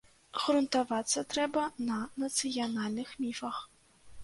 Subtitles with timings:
[0.43, 3.63] Грунтавацца трэба на нацыянальных міфах.